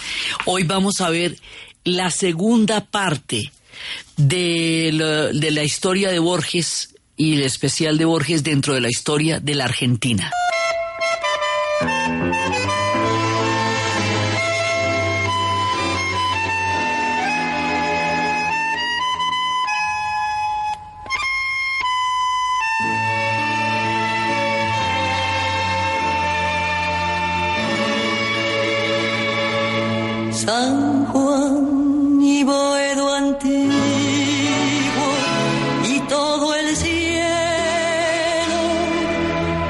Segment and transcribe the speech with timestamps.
[0.45, 1.37] Hoy vamos a ver
[1.83, 3.51] la segunda parte
[4.15, 9.39] de de la historia de Borges y el especial de Borges dentro de la historia
[9.39, 10.31] de la Argentina.
[30.45, 33.71] San Juan y Boedo antiguo
[35.87, 38.59] y todo el cielo,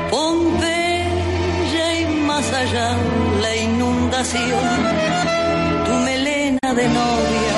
[0.10, 2.98] Pompeya y más allá
[3.40, 4.70] la inundación,
[5.86, 7.56] tu melena de novia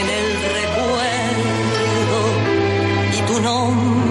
[0.00, 0.28] en el
[0.58, 2.20] recuerdo
[3.12, 4.03] y tu nombre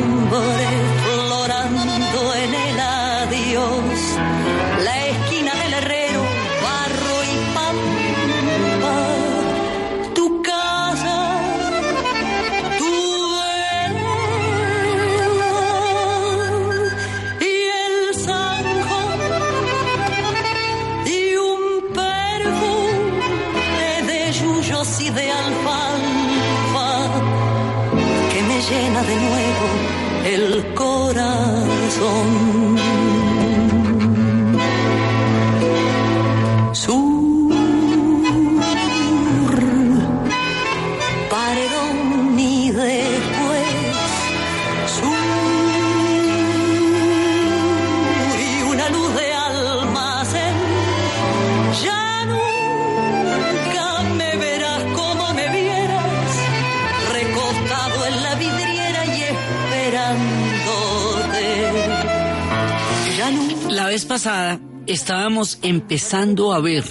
[65.34, 66.84] estábamos empezando a ver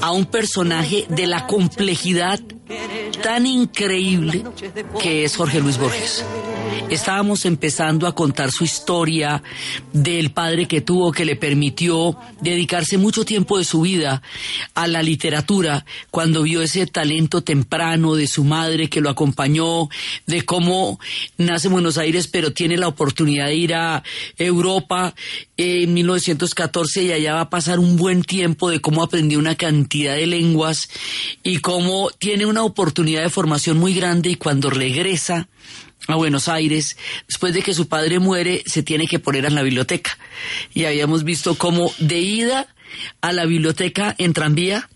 [0.00, 2.40] a un personaje de la complejidad
[3.22, 4.44] tan increíble
[5.00, 6.24] que es Jorge Luis Borges.
[6.94, 9.42] Estábamos empezando a contar su historia
[9.92, 14.22] del padre que tuvo que le permitió dedicarse mucho tiempo de su vida
[14.74, 19.88] a la literatura cuando vio ese talento temprano de su madre que lo acompañó,
[20.28, 21.00] de cómo
[21.36, 24.04] nace en Buenos Aires pero tiene la oportunidad de ir a
[24.38, 25.16] Europa
[25.56, 30.14] en 1914 y allá va a pasar un buen tiempo de cómo aprendió una cantidad
[30.14, 30.88] de lenguas
[31.42, 35.48] y cómo tiene una oportunidad de formación muy grande y cuando regresa
[36.06, 36.96] a Buenos Aires,
[37.28, 40.18] después de que su padre muere, se tiene que poner en la biblioteca.
[40.72, 42.68] Y habíamos visto cómo de ida
[43.20, 44.88] a la biblioteca en tranvía,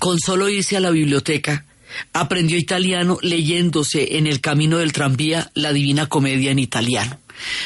[0.00, 1.64] con solo irse a la biblioteca,
[2.12, 7.18] aprendió italiano leyéndose en el camino del tranvía la Divina Comedia en italiano.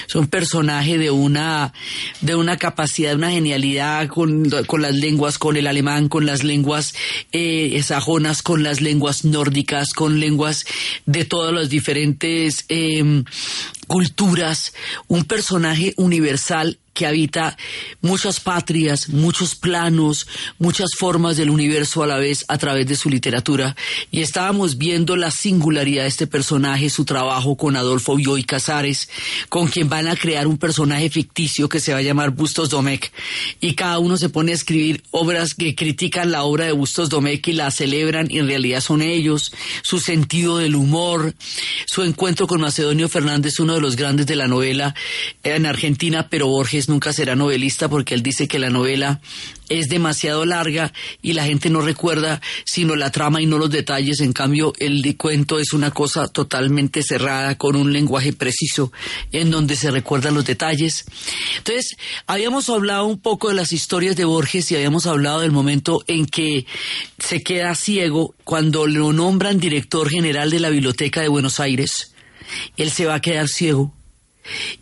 [0.08, 1.72] Es un personaje de una,
[2.20, 6.44] de una capacidad, de una genialidad con, con las lenguas, con el alemán, con las
[6.44, 6.94] lenguas
[7.32, 10.64] eh, sajonas, con las lenguas nórdicas, con lenguas
[11.06, 13.22] de todas las diferentes eh,
[13.86, 14.72] culturas.
[15.08, 17.56] Un personaje universal que habita
[18.00, 20.26] muchas patrias, muchos planos,
[20.58, 23.76] muchas formas del universo a la vez a través de su literatura.
[24.10, 29.10] Y estábamos viendo la singularidad de este personaje, su trabajo con Adolfo Bioy Casares,
[29.50, 33.12] con quien van a crear un personaje ficticio que se va a llamar Bustos Domecq.
[33.60, 37.48] Y cada uno se pone a escribir obras que critican la obra de Bustos Domecq
[37.48, 39.52] y la celebran y en realidad son ellos,
[39.82, 41.34] su sentido del humor,
[41.86, 44.94] su encuentro con Macedonio Fernández, uno de los grandes de la novela
[45.42, 49.20] en Argentina, pero Borges nunca será novelista porque él dice que la novela
[49.68, 50.92] es demasiado larga
[51.22, 54.20] y la gente no recuerda sino la trama y no los detalles.
[54.20, 58.92] En cambio, el cuento es una cosa totalmente cerrada con un lenguaje preciso
[59.32, 61.04] en donde se recuerdan los detalles.
[61.58, 61.96] Entonces,
[62.26, 66.26] habíamos hablado un poco de las historias de Borges y habíamos hablado del momento en
[66.26, 66.66] que
[67.18, 72.12] se queda ciego cuando lo nombran director general de la Biblioteca de Buenos Aires.
[72.76, 73.95] Él se va a quedar ciego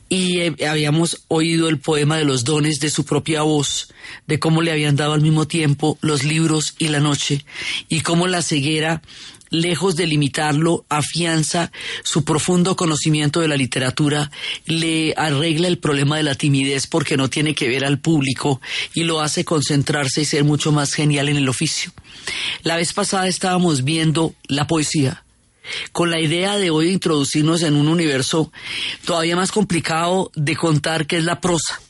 [0.08, 3.92] y eh, habíamos oído el poema de los dones de su propia voz,
[4.26, 7.44] de cómo le habían dado al mismo tiempo los libros y la noche,
[7.88, 9.02] y cómo la ceguera
[9.54, 11.70] lejos de limitarlo, afianza
[12.02, 14.30] su profundo conocimiento de la literatura,
[14.66, 18.60] le arregla el problema de la timidez porque no tiene que ver al público
[18.94, 21.92] y lo hace concentrarse y ser mucho más genial en el oficio.
[22.62, 25.24] La vez pasada estábamos viendo la poesía
[25.92, 28.52] con la idea de hoy introducirnos en un universo
[29.04, 31.80] todavía más complicado de contar que es la prosa.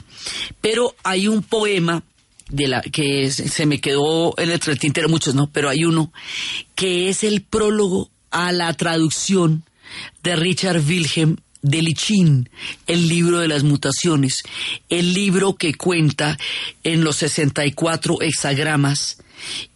[0.61, 2.03] Pero hay un poema
[2.49, 5.51] de la que se me quedó en el tintero muchos, ¿no?
[5.51, 6.13] Pero hay uno
[6.75, 9.65] que es el prólogo a la traducción
[10.23, 12.51] de Richard Wilhelm de Lichín,
[12.87, 14.43] el libro de las mutaciones,
[14.91, 16.37] el libro que cuenta
[16.83, 19.19] en los 64 hexagramas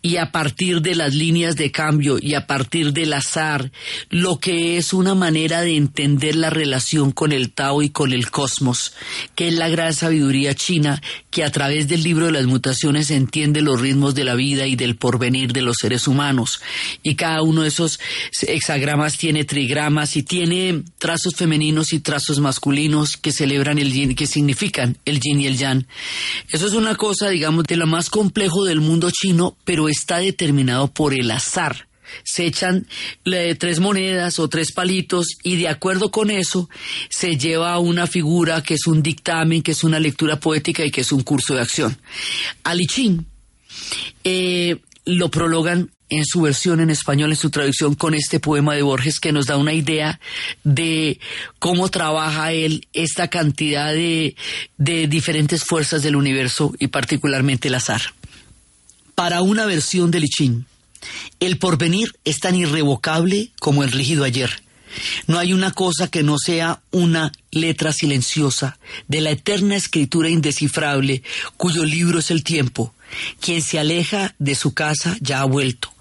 [0.09, 3.71] y a partir de las líneas de cambio y a partir del azar,
[4.09, 8.31] lo que es una manera de entender la relación con el Tao y con el
[8.31, 8.95] cosmos,
[9.35, 13.61] que es la gran sabiduría china que a través del libro de las mutaciones entiende
[13.61, 16.63] los ritmos de la vida y del porvenir de los seres humanos.
[17.03, 18.01] Y cada uno de esos
[18.41, 24.27] hexagramas tiene trigramas y tiene trazos femeninos y trazos masculinos que celebran el yin, que
[24.27, 25.87] significan el yin y el yang.
[26.51, 30.89] Eso es una cosa, digamos, de lo más complejo del mundo chino, pero está determinado
[30.89, 31.89] por el azar.
[32.25, 32.87] Se echan
[33.59, 36.71] tres monedas o tres palitos y de acuerdo con eso
[37.11, 41.03] se lleva una figura que es un dictamen, que es una lectura poética y que
[41.03, 41.99] es un curso de acción.
[42.65, 43.27] Alichín
[44.25, 48.81] eh, lo prologan en su versión en español, en su traducción, con este poema de
[48.81, 50.19] Borges que nos da una idea
[50.65, 51.21] de
[51.59, 54.35] cómo trabaja él esta cantidad de
[54.79, 58.01] diferentes fuerzas del universo y particularmente el azar
[59.19, 60.67] para una versión de Lichín.
[61.41, 64.63] El porvenir es tan irrevocable como el rígido ayer.
[65.27, 68.79] No hay una cosa que no sea una letra silenciosa
[69.09, 71.25] de la eterna escritura indescifrable
[71.57, 72.95] cuyo libro es el tiempo.
[73.41, 75.93] Quien se aleja de su casa ya ha vuelto.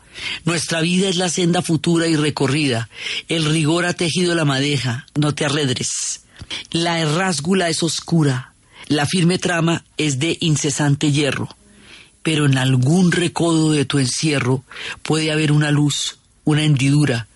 [0.45, 2.87] Nuestra vida es la senda futura y recorrida.
[3.29, 6.21] El rigor ha tejido la madeja, no te arredres.
[6.69, 8.53] La herrásgula es oscura.
[8.85, 11.56] La firme trama es de incesante hierro
[12.27, 14.65] pero en algún recodo de tu encierro
[15.01, 17.29] puede haber una luz, una hendidura.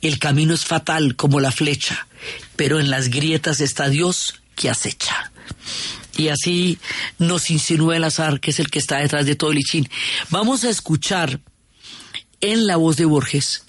[0.00, 2.08] El camino es fatal como la flecha,
[2.56, 5.32] pero en las grietas está Dios que acecha.
[6.16, 6.78] Y así
[7.18, 9.86] nos insinúa el azar, que es el que está detrás de todo el lichín.
[10.30, 11.40] Vamos a escuchar
[12.40, 13.64] en la voz de Borges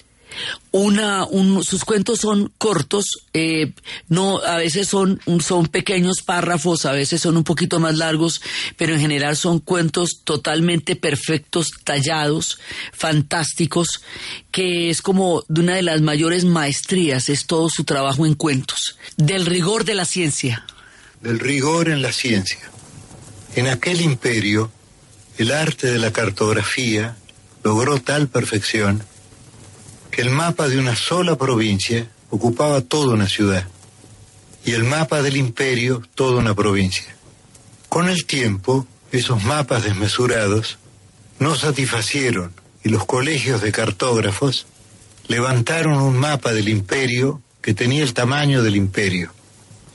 [0.71, 1.25] una,
[1.63, 3.73] sus cuentos son cortos, eh,
[4.07, 8.41] no, a veces son, son pequeños párrafos, a veces son un poquito más largos,
[8.77, 12.59] pero en general son cuentos totalmente perfectos, tallados,
[12.93, 14.01] fantásticos,
[14.51, 18.97] que es como de una de las mayores maestrías, es todo su trabajo en cuentos,
[19.17, 20.65] del rigor de la ciencia.
[21.21, 22.59] Del rigor en la ciencia.
[23.55, 24.71] En aquel imperio,
[25.37, 27.17] el arte de la cartografía
[27.63, 29.03] logró tal perfección
[30.17, 33.67] el mapa de una sola provincia ocupaba toda una ciudad
[34.65, 37.15] y el mapa del imperio toda una provincia.
[37.87, 40.77] Con el tiempo, esos mapas desmesurados
[41.39, 42.53] no satisfacieron
[42.83, 44.67] y los colegios de cartógrafos
[45.27, 49.31] levantaron un mapa del imperio que tenía el tamaño del imperio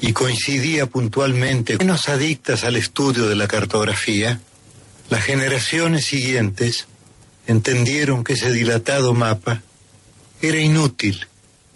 [0.00, 4.40] y coincidía puntualmente menos adictas al estudio de la cartografía,
[5.10, 6.86] las generaciones siguientes
[7.46, 9.62] entendieron que ese dilatado mapa
[10.48, 11.26] era inútil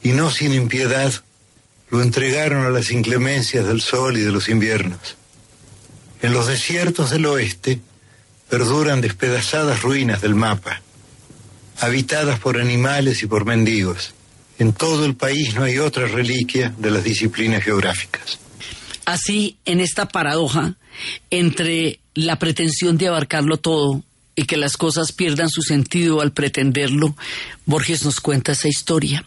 [0.03, 1.12] y no sin impiedad
[1.91, 5.17] lo entregaron a las inclemencias del sol y de los inviernos.
[6.20, 7.81] En los desiertos del oeste
[8.48, 10.82] perduran despedazadas ruinas del mapa,
[11.81, 14.15] habitadas por animales y por mendigos.
[14.58, 18.39] En todo el país no hay otra reliquia de las disciplinas geográficas.
[19.05, 20.75] Así, en esta paradoja
[21.31, 24.03] entre la pretensión de abarcarlo todo
[24.39, 27.17] y que las cosas pierdan su sentido al pretenderlo,
[27.67, 29.25] Borges nos cuenta esa historia.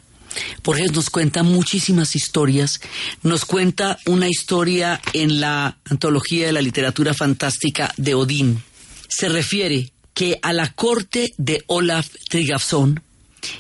[0.64, 2.80] Borges nos cuenta muchísimas historias.
[3.22, 8.64] Nos cuenta una historia en la antología de la literatura fantástica de Odín.
[9.10, 13.04] Se refiere que a la corte de Olaf Tryggvason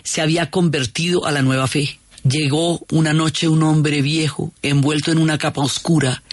[0.03, 1.99] se había convertido a la nueva fe.
[2.23, 6.23] Llegó una noche un hombre viejo, envuelto en una capa oscura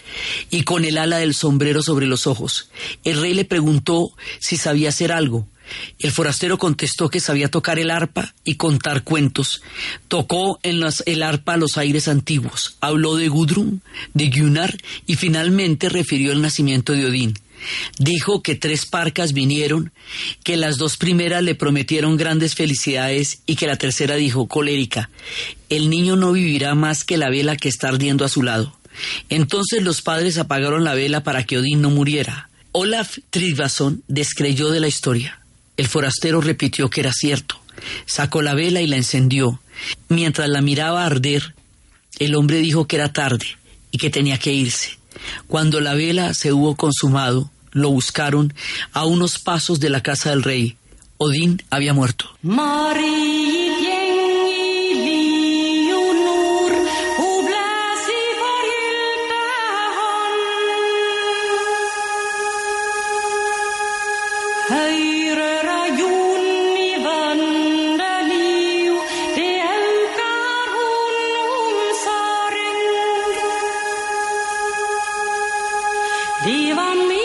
[0.50, 2.71] y con el ala del sombrero sobre los ojos.
[3.05, 5.47] El rey le preguntó si sabía hacer algo.
[5.99, 9.62] El forastero contestó que sabía tocar el arpa y contar cuentos.
[10.09, 13.83] Tocó en el arpa los aires antiguos, habló de Gudrun,
[14.15, 17.35] de Gunnar y finalmente refirió el nacimiento de Odín.
[17.99, 19.93] Dijo que tres parcas vinieron,
[20.45, 25.11] que las dos primeras le prometieron grandes felicidades y que la tercera dijo, colérica,
[25.69, 28.77] el niño no vivirá más que la vela que está ardiendo a su lado.
[29.28, 32.49] Entonces los padres apagaron la vela para que Odín no muriera.
[32.73, 35.40] Olaf Tryggvason descreyó de la historia.
[35.76, 37.61] El forastero repitió que era cierto.
[38.07, 39.61] Sacó la vela y la encendió.
[40.09, 41.55] Mientras la miraba arder,
[42.19, 43.47] el hombre dijo que era tarde
[43.90, 44.99] y que tenía que irse.
[45.47, 48.52] Cuando la vela se hubo consumado, lo buscaron
[48.93, 50.76] a unos pasos de la casa del rey.
[51.17, 52.26] Odín había muerto.
[76.45, 77.18] Leave on me.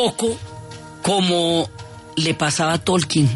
[0.00, 0.34] Poco
[1.02, 1.68] como
[2.16, 3.28] le pasaba a Tolkien.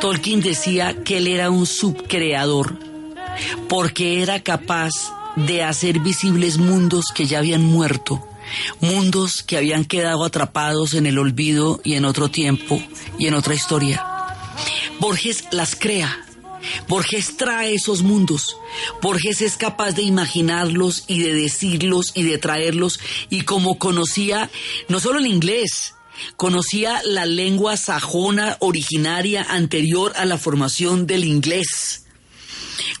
[0.00, 2.78] Tolkien decía que él era un subcreador
[3.68, 4.92] porque era capaz
[5.34, 8.24] de hacer visibles mundos que ya habían muerto,
[8.80, 12.80] mundos que habían quedado atrapados en el olvido y en otro tiempo
[13.18, 14.06] y en otra historia.
[15.00, 16.26] Borges las crea
[16.88, 18.56] Borges trae esos mundos.
[19.02, 23.00] Borges es capaz de imaginarlos y de decirlos y de traerlos.
[23.30, 24.50] Y como conocía
[24.88, 25.94] no solo el inglés,
[26.36, 32.04] conocía la lengua sajona originaria anterior a la formación del inglés.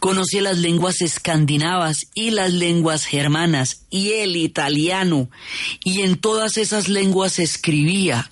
[0.00, 5.28] Conocía las lenguas escandinavas y las lenguas germanas y el italiano.
[5.84, 8.30] Y en todas esas lenguas escribía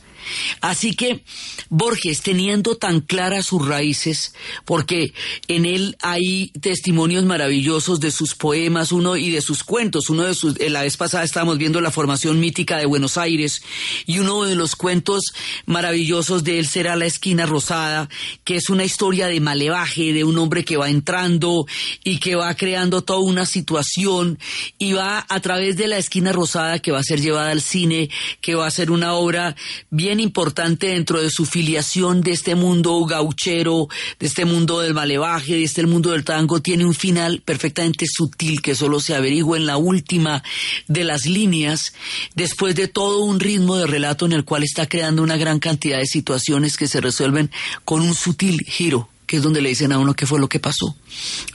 [0.60, 1.22] Así que
[1.68, 5.12] Borges, teniendo tan claras sus raíces, porque
[5.48, 10.34] en él hay testimonios maravillosos de sus poemas, uno y de sus cuentos, uno de
[10.34, 13.62] sus, la vez pasada estábamos viendo la formación mítica de Buenos Aires,
[14.06, 15.32] y uno de los cuentos
[15.66, 18.08] maravillosos de él será La esquina rosada,
[18.44, 21.66] que es una historia de malevaje, de un hombre que va entrando
[22.02, 24.38] y que va creando toda una situación
[24.78, 28.10] y va a través de la esquina rosada que va a ser llevada al cine,
[28.40, 29.56] que va a ser una obra
[29.90, 35.54] bien importante dentro de su filiación de este mundo gauchero, de este mundo del malevaje,
[35.54, 39.66] de este mundo del tango, tiene un final perfectamente sutil que solo se averigua en
[39.66, 40.42] la última
[40.88, 41.92] de las líneas,
[42.34, 45.98] después de todo un ritmo de relato en el cual está creando una gran cantidad
[45.98, 47.50] de situaciones que se resuelven
[47.84, 50.60] con un sutil giro que es donde le dicen a uno qué fue lo que
[50.60, 50.94] pasó.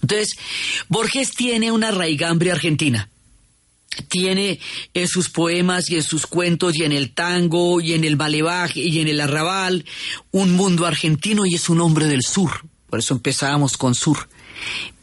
[0.01, 0.37] Entonces,
[0.87, 3.09] Borges tiene una raigambre argentina
[4.07, 4.59] tiene
[4.93, 8.81] en sus poemas y en sus cuentos y en el tango y en el malevaje
[8.81, 9.85] y en el arrabal
[10.31, 12.65] un mundo argentino y es un hombre del sur.
[12.89, 14.29] Por eso empezábamos con sur.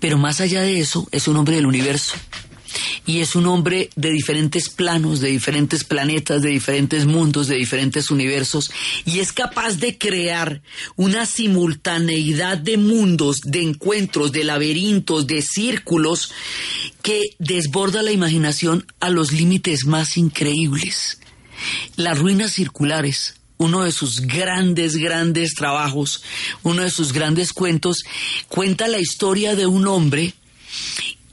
[0.01, 2.15] Pero más allá de eso, es un hombre del universo
[3.07, 8.11] y es un hombre de diferentes planos, de diferentes planetas, de diferentes mundos, de diferentes
[8.11, 8.71] universos,
[9.05, 10.63] y es capaz de crear
[10.97, 16.33] una simultaneidad de mundos, de encuentros, de laberintos, de círculos,
[17.03, 21.21] que desborda la imaginación a los límites más increíbles.
[21.97, 26.23] Las ruinas circulares, uno de sus grandes, grandes trabajos,
[26.63, 28.05] uno de sus grandes cuentos,
[28.49, 30.35] cuenta la historia de un hombre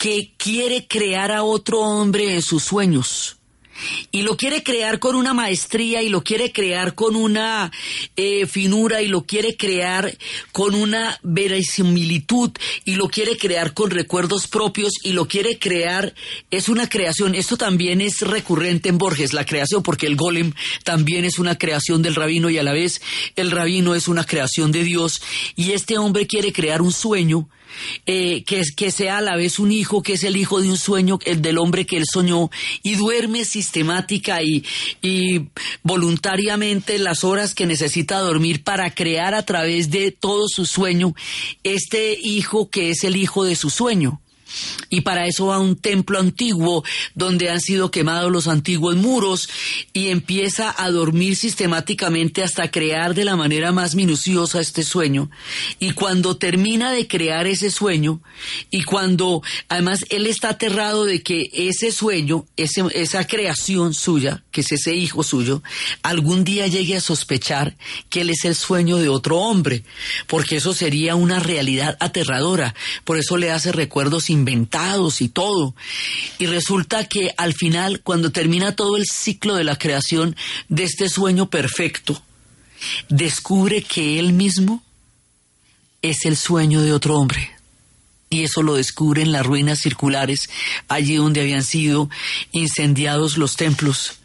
[0.04, 3.38] que quiere crear a otro hombre en sus sueños.
[4.12, 7.72] Y lo quiere crear con una maestría y lo quiere crear con una
[8.18, 10.14] eh, finura y lo quiere crear
[10.52, 12.52] con una verisimilitud
[12.84, 16.14] y lo quiere crear con recuerdos propios y lo quiere crear,
[16.52, 20.52] es una creación, esto también es recurrente en Borges, la creación, porque el golem
[20.84, 23.02] también es una creación del rabino y a la vez
[23.38, 25.22] el rabino es una creación de Dios.
[25.56, 27.48] Y este hombre quiere crear un sueño
[28.06, 30.78] eh, que, que sea a la vez un hijo, que es el hijo de un
[30.78, 32.50] sueño, el del hombre que él soñó,
[32.82, 34.64] y duerme sistemática y,
[35.02, 35.48] y
[35.84, 41.14] voluntariamente las horas que necesita dormir para crear a través de todo su sueño
[41.64, 44.23] este hijo que es el hijo de su sueño.
[44.90, 46.84] Y para eso va a un templo antiguo
[47.16, 49.50] donde han sido quemados los antiguos muros
[49.94, 55.30] y empieza a dormir sistemáticamente hasta crear de la manera más minuciosa este sueño.
[55.80, 58.22] Y cuando termina de crear ese sueño
[58.70, 64.72] y cuando además él está aterrado de que ese sueño, esa creación suya, que es
[64.72, 65.64] ese hijo suyo,
[66.02, 67.76] algún día llegue a sospechar
[68.10, 69.84] que él es el sueño de otro hombre,
[70.28, 72.76] porque eso sería una realidad aterradora.
[73.04, 75.74] Por eso le hace recuerdos inventados y todo.
[76.38, 80.36] Y resulta que al final, cuando termina todo el ciclo de la creación
[80.68, 82.22] de este sueño perfecto,
[83.08, 84.84] descubre que él mismo
[86.02, 87.52] es el sueño de otro hombre.
[88.30, 90.50] Y eso lo descubre en las ruinas circulares,
[90.88, 92.10] allí donde habían sido
[92.52, 94.16] incendiados los templos.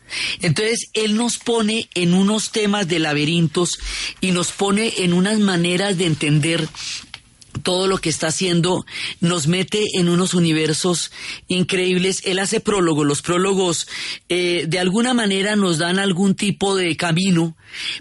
[0.41, 3.79] Entonces, Él nos pone en unos temas de laberintos
[4.21, 6.67] y nos pone en unas maneras de entender
[7.69, 8.87] todo lo que está haciendo,
[9.21, 11.13] nos mete en unos universos
[11.49, 12.23] increíbles.
[12.25, 13.87] Él hace prólogo, los prólogos
[14.31, 17.59] eh, de alguna manera nos dan algún tipo de camino,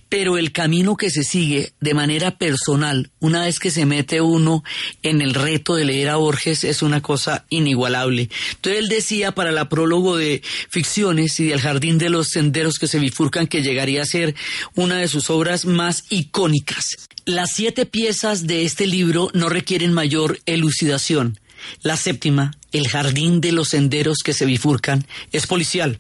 [0.07, 4.63] pero el camino que se sigue de manera personal, una vez que se mete uno
[5.03, 8.29] en el reto de leer a Borges, es una cosa inigualable.
[8.51, 12.88] Entonces él decía para la prólogo de ficciones y del Jardín de los Senderos que
[12.88, 14.33] se bifurcan que llegaría a ser
[14.75, 16.95] una de sus obras más icónicas.
[17.27, 21.38] Las siete piezas de este libro no requieren mayor elucidación.
[21.81, 26.00] La séptima, El jardín de los senderos que se bifurcan, es policial.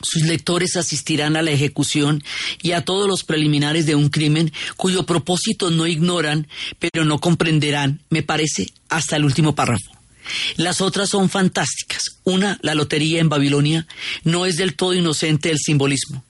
[0.00, 2.22] Sus lectores asistirán a la ejecución
[2.62, 6.46] y a todos los preliminares de un crimen cuyo propósito no ignoran,
[6.78, 9.90] pero no comprenderán, me parece, hasta el último párrafo.
[10.58, 12.20] Las otras son fantásticas.
[12.22, 13.88] Una, la lotería en Babilonia,
[14.22, 16.22] no es del todo inocente el simbolismo.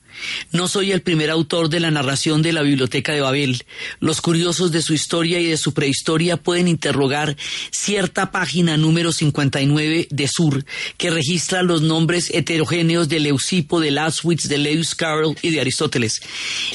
[0.51, 3.63] No soy el primer autor de la narración de la Biblioteca de Babel.
[3.99, 7.35] Los curiosos de su historia y de su prehistoria pueden interrogar
[7.71, 10.65] cierta página número 59 de Sur,
[10.97, 16.21] que registra los nombres heterogéneos de Leucipo, de Laswitz, de Lewis Carroll y de Aristóteles.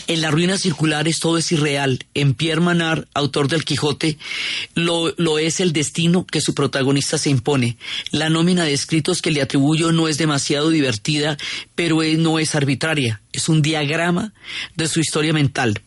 [0.07, 2.05] En las ruinas circulares todo es irreal.
[2.15, 4.19] En Pierre Manard, autor del Quijote,
[4.75, 7.77] lo, lo es el destino que su protagonista se impone.
[8.11, 11.37] La nómina de escritos que le atribuyo no es demasiado divertida,
[11.75, 14.33] pero no es arbitraria es un diagrama
[14.75, 15.81] de su historia mental.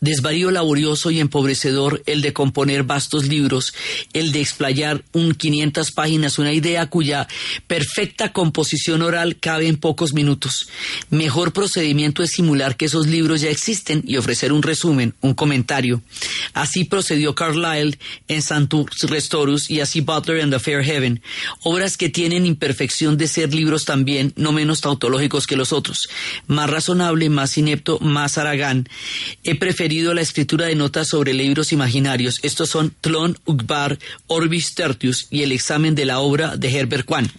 [0.00, 3.74] Desvarío laborioso y empobrecedor el de componer vastos libros,
[4.12, 7.26] el de explayar un 500 páginas, una idea cuya
[7.66, 10.68] perfecta composición oral cabe en pocos minutos.
[11.10, 16.00] Mejor procedimiento es simular que esos libros ya existen y ofrecer un resumen, un comentario.
[16.54, 21.22] Así procedió Carlyle en Santus Restorus y así Butler en The Fair Heaven,
[21.62, 26.08] obras que tienen imperfección de ser libros también, no menos tautológicos que los otros.
[26.46, 28.88] Más razonable, más inepto, más aragán.
[29.48, 32.38] He preferido la escritura de notas sobre libros imaginarios.
[32.42, 37.32] Estos son Tlon Ugbar, Orbis Tertius y el examen de la obra de Herbert Kwan.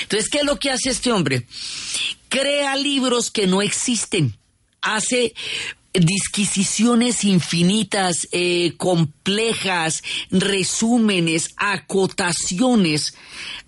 [0.00, 1.46] Entonces, ¿qué es lo que hace este hombre?
[2.30, 4.34] Crea libros que no existen.
[4.80, 5.34] Hace
[5.92, 13.12] disquisiciones infinitas, eh, complejas, resúmenes, acotaciones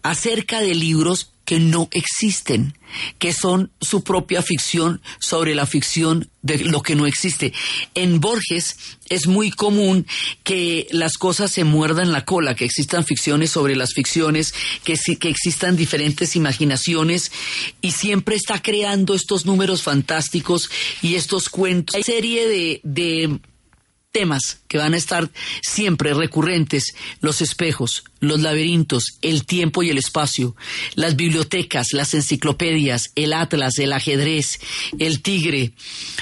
[0.02, 2.74] acerca de libros que no existen,
[3.18, 7.52] que son su propia ficción sobre la ficción de lo que no existe.
[7.94, 8.76] En Borges
[9.08, 10.06] es muy común
[10.44, 15.28] que las cosas se muerdan la cola, que existan ficciones sobre las ficciones, que, que
[15.28, 17.32] existan diferentes imaginaciones
[17.80, 21.96] y siempre está creando estos números fantásticos y estos cuentos.
[21.96, 23.40] Hay serie de, de
[24.12, 25.30] temas que van a estar
[25.62, 30.54] siempre recurrentes, los espejos, los laberintos, el tiempo y el espacio,
[30.94, 34.60] las bibliotecas, las enciclopedias, el atlas, el ajedrez,
[34.98, 35.72] el tigre,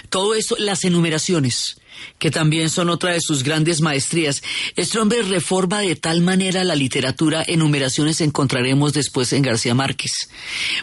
[0.09, 1.80] todo eso, las enumeraciones
[2.19, 4.43] que también son otra de sus grandes maestrías.
[4.77, 10.13] Este hombre reforma de tal manera la literatura, enumeraciones encontraremos después en García Márquez.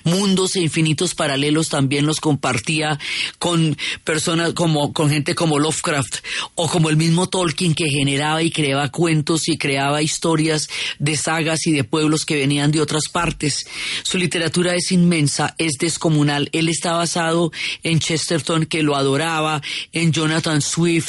[0.03, 2.99] Mundos e infinitos paralelos también los compartía
[3.39, 6.17] con personas como, con gente como Lovecraft
[6.55, 11.67] o como el mismo Tolkien que generaba y creaba cuentos y creaba historias de sagas
[11.67, 13.67] y de pueblos que venían de otras partes.
[14.03, 16.49] Su literatura es inmensa, es descomunal.
[16.51, 17.51] Él está basado
[17.83, 21.06] en Chesterton que lo adoraba, en Jonathan Swift,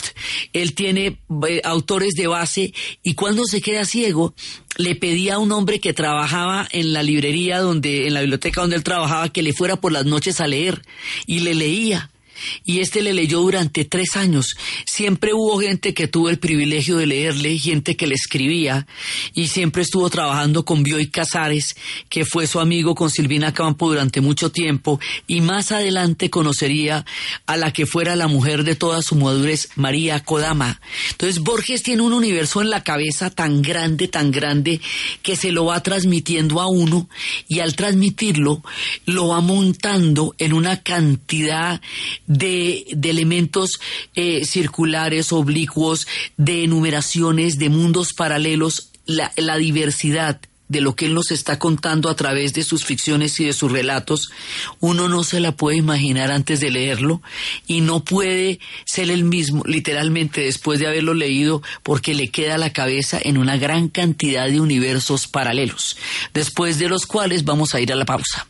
[0.53, 4.35] él tiene eh, autores de base y cuando se queda ciego,
[4.77, 8.77] le pedía a un hombre que trabajaba en la librería donde, en la biblioteca donde
[8.77, 10.83] él trabajaba, que le fuera por las noches a leer
[11.27, 12.11] y le leía
[12.65, 14.57] y este le leyó durante tres años.
[14.87, 18.87] Siempre hubo gente que tuvo el privilegio de leerle, gente que le escribía,
[19.35, 21.77] y siempre estuvo trabajando con Bioy Casares,
[22.09, 27.05] que fue su amigo con Silvina Campo durante mucho tiempo, y más adelante conocería
[27.47, 30.81] a la que fuera la mujer de toda su madurez, María Kodama.
[31.11, 34.81] Entonces Borges tiene un universo en la cabeza tan grande, tan grande,
[35.23, 37.09] que se lo va transmitiendo a uno,
[37.49, 38.63] y al transmitirlo,
[39.07, 41.81] lo va montando en una cantidad
[42.29, 43.81] de, elementos
[44.15, 51.15] eh, circulares, oblicuos, de enumeraciones, de mundos paralelos, la, la diversidad de lo que él
[51.15, 54.31] nos está contando a través de sus ficciones y de sus relatos,
[54.81, 57.23] uno no se la puede imaginar antes de leerlo
[57.67, 62.73] y no puede ser el mismo literalmente después de haberlo leído porque le queda la
[62.73, 65.97] cabeza en una gran cantidad de universos paralelos,
[66.35, 68.47] después de los cuales vamos a ir a la pausa.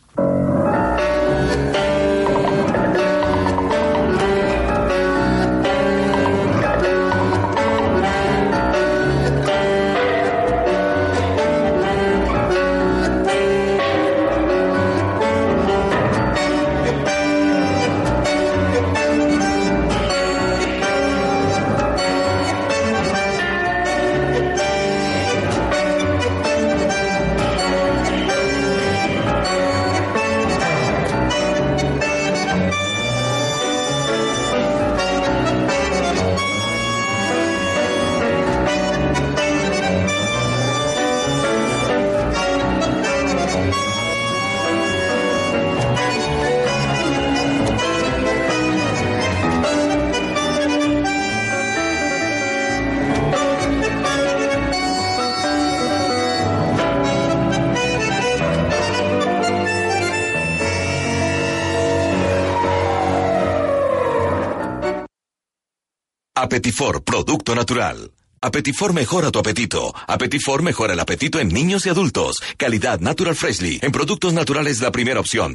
[66.49, 68.11] Apetifor, producto natural.
[68.41, 69.93] Apetifor mejora tu apetito.
[70.07, 72.37] Apetifor mejora el apetito en niños y adultos.
[72.57, 73.77] Calidad Natural Freshly.
[73.83, 75.53] En productos naturales la primera opción.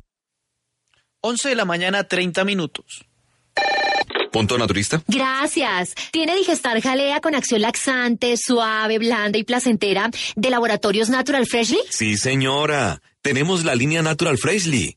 [1.21, 3.05] 11 de la mañana, 30 minutos.
[4.31, 5.03] Punto naturista.
[5.09, 5.97] Gracias.
[6.13, 11.81] ¿Tiene Digestar Jalea con acción laxante, suave, blanda y placentera de Laboratorios Natural Freshly?
[11.91, 13.03] Sí, señora.
[13.21, 14.97] Tenemos la línea Natural Freshly.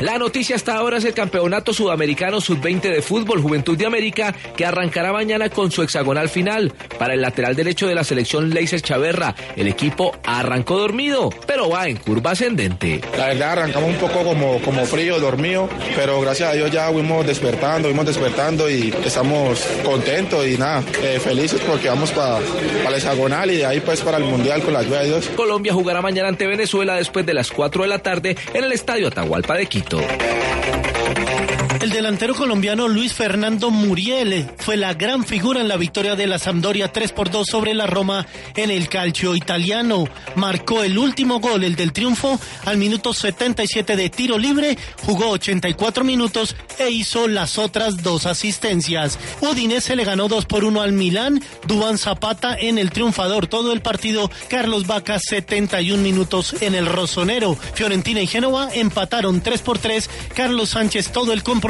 [0.00, 4.64] La noticia hasta ahora es el Campeonato Sudamericano Sub-20 de Fútbol Juventud de América que
[4.64, 6.72] arrancará mañana con su hexagonal final.
[7.00, 11.88] Para el lateral derecho de la selección Leiser Chaverra, el equipo arrancó dormido, pero va
[11.88, 13.00] en curva ascendente.
[13.16, 17.26] La verdad arrancamos un poco como, como frío, dormido, pero gracias a Dios ya fuimos
[17.26, 23.50] despertando, fuimos despertando y estamos contentos y nada, eh, felices porque vamos para el hexagonal
[23.50, 25.28] y de ahí pues para el Mundial con la ayuda de Dios.
[25.34, 29.08] Colombia jugará mañana ante Venezuela después de las 4 de la tarde en el Estadio
[29.08, 29.87] Atahualpa de Quito.
[29.90, 31.47] Alto.
[31.80, 36.40] El delantero colombiano Luis Fernando Muriel fue la gran figura en la victoria de la
[36.40, 40.08] Sampdoria 3 por 2 sobre la Roma en el calcio italiano.
[40.34, 46.02] Marcó el último gol, el del triunfo, al minuto 77 de tiro libre, jugó 84
[46.02, 49.16] minutos e hizo las otras dos asistencias.
[49.40, 53.82] Udinese le ganó 2 por 1 al Milán, Duan Zapata en el triunfador todo el
[53.82, 57.54] partido, Carlos Vaca 71 minutos en el Rosonero.
[57.74, 61.67] Fiorentina y Génova empataron 3 por 3, Carlos Sánchez todo el compromiso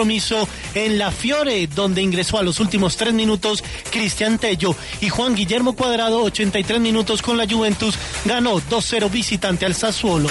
[0.74, 5.74] en la Fiore, donde ingresó a los últimos tres minutos Cristian Tello y Juan Guillermo
[5.74, 10.28] Cuadrado, 83 minutos con la Juventus, ganó 2-0 visitante al Sassuolo.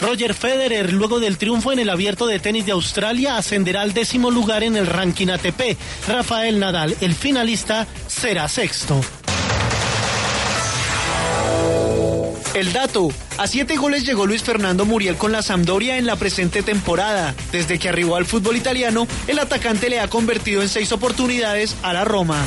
[0.00, 4.30] Roger Federer, luego del triunfo en el abierto de tenis de Australia, ascenderá al décimo
[4.30, 5.76] lugar en el ranking ATP.
[6.06, 9.00] Rafael Nadal, el finalista, será sexto.
[12.58, 13.08] El dato.
[13.36, 17.32] A siete goles llegó Luis Fernando Muriel con la Sampdoria en la presente temporada.
[17.52, 21.92] Desde que arribó al fútbol italiano, el atacante le ha convertido en seis oportunidades a
[21.92, 22.44] la Roma.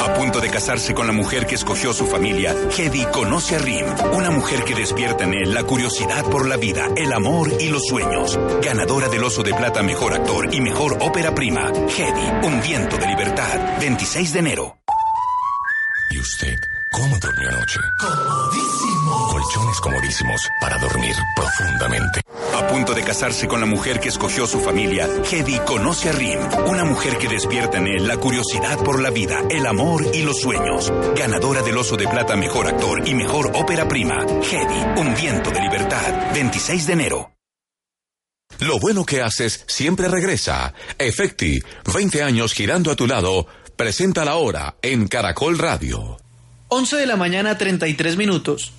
[0.00, 3.84] A punto de casarse con la mujer que escogió su familia, Hedy conoce a Rim,
[4.14, 7.86] una mujer que despierta en él la curiosidad por la vida, el amor y los
[7.86, 8.38] sueños.
[8.62, 13.06] Ganadora del Oso de Plata Mejor Actor y Mejor Ópera Prima, Hedy, Un Viento de
[13.06, 14.78] Libertad, 26 de enero.
[16.10, 16.56] ¿Y usted?
[16.90, 17.80] ¿Cómo durmió anoche?
[18.00, 19.28] Comodísimo.
[19.28, 22.20] Colchones comodísimos para dormir profundamente.
[22.54, 26.40] A punto de casarse con la mujer que escogió su familia, Hedy conoce a Rim,
[26.66, 30.40] una mujer que despierta en él la curiosidad por la vida, el amor y los
[30.40, 30.92] sueños.
[31.16, 35.60] Ganadora del Oso de Plata Mejor Actor y Mejor Ópera Prima, Hedy, Un Viento de
[35.60, 37.32] Libertad, 26 de enero.
[38.60, 40.74] Lo bueno que haces siempre regresa.
[40.98, 43.46] Efecti, 20 años girando a tu lado,
[43.76, 46.16] presenta la hora en Caracol Radio.
[46.70, 48.72] 11 de la mañana, 33 minutos.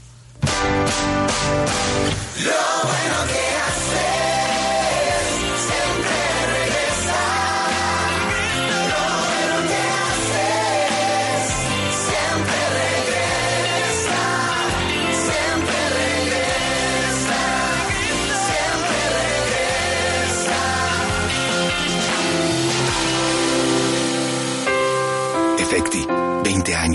[25.57, 26.18] Efecti, 20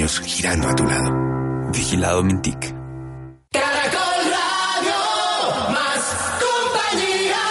[0.04, 1.10] años girando a tu lado.
[1.72, 2.74] Vigilado Mintic.
[3.50, 4.92] Caracol Radio,
[5.72, 6.02] más
[6.44, 7.42] compañía.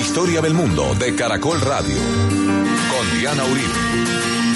[0.00, 1.96] Historia del mundo de Caracol Radio.
[1.96, 4.55] Con Diana Uribe.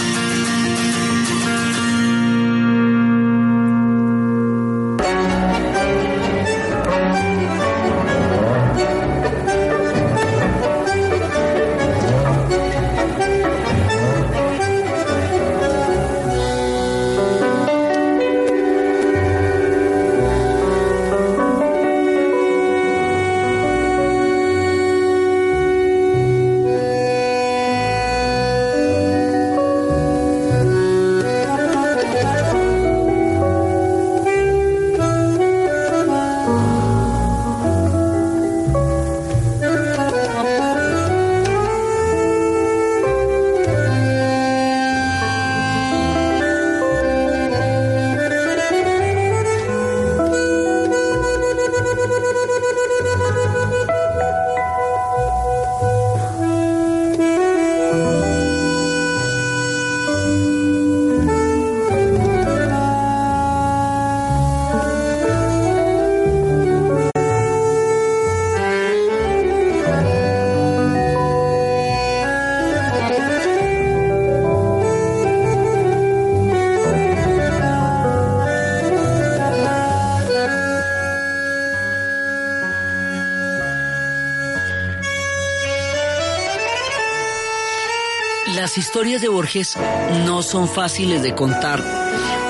[88.80, 89.76] Historias de Borges
[90.24, 91.84] no son fáciles de contar.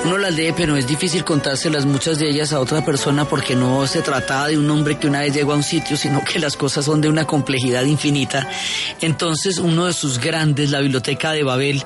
[0.04, 3.84] Uno las lee, pero es difícil contárselas muchas de ellas a otra persona porque no
[3.88, 6.56] se trataba de un hombre que una vez llegó a un sitio, sino que las
[6.56, 8.48] cosas son de una complejidad infinita.
[9.00, 11.84] Entonces, uno de sus grandes, la Biblioteca de Babel,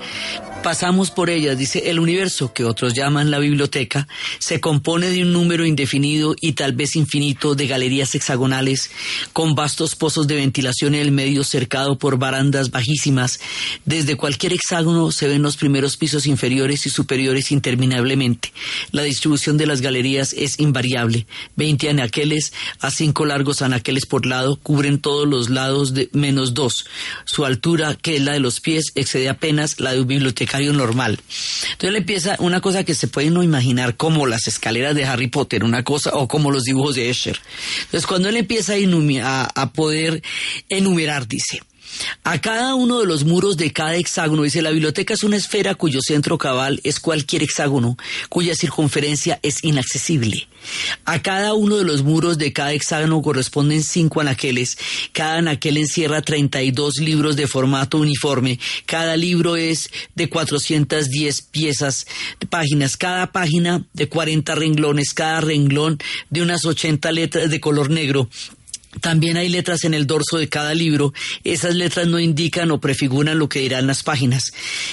[0.65, 5.31] pasamos por ellas, dice, el universo, que otros llaman la biblioteca, se compone de un
[5.31, 8.91] número indefinido y tal vez infinito de galerías hexagonales,
[9.35, 13.41] con vastos pozos de ventilación en el medio cercado por barandas bajísimas.
[13.85, 18.51] Desde cualquier hexágono se ven los primeros pisos inferiores y superiores interminablemente.
[18.91, 21.27] La distribución de las galerías es invariable.
[21.57, 26.87] Veinte anaqueles a cinco largos anaqueles por lado cubren todos los lados de menos dos.
[27.27, 30.09] Su altura, que es la de los pies, excede apenas la de un
[30.61, 31.21] normal.
[31.73, 35.29] Entonces le empieza una cosa que se puede no imaginar como las escaleras de Harry
[35.29, 37.41] Potter, una cosa, o como los dibujos de Escher.
[37.85, 38.75] Entonces cuando él empieza
[39.55, 40.23] a poder
[40.69, 41.63] enumerar, dice,
[42.23, 45.75] a cada uno de los muros de cada hexágono, dice, la biblioteca es una esfera
[45.75, 47.97] cuyo centro cabal es cualquier hexágono,
[48.29, 50.49] cuya circunferencia es inaccesible.
[51.05, 54.79] A cada uno de los muros de cada hexágono corresponden cinco anaqueles.
[55.13, 58.59] Cada anaquel encierra 32 libros de formato uniforme.
[58.87, 62.07] Cada libro es de 410 piezas,
[62.49, 62.97] páginas.
[62.97, 65.13] Cada página de 40 renglones.
[65.13, 65.99] Cada renglón
[66.31, 68.29] de unas 80 letras de color negro.
[69.01, 71.13] También hay letras en el dorso de cada libro.
[71.43, 74.53] Esas letras no indican o prefiguran lo que dirán las páginas.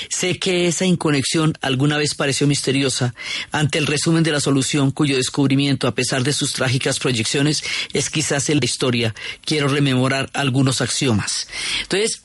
[0.09, 3.13] Sé que esa inconexión alguna vez pareció misteriosa
[3.51, 8.09] ante el resumen de la solución cuyo descubrimiento, a pesar de sus trágicas proyecciones, es
[8.09, 9.15] quizás en la historia.
[9.45, 11.47] Quiero rememorar algunos axiomas.
[11.83, 12.21] Entonces,